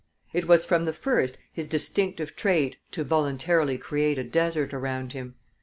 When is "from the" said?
0.65-0.93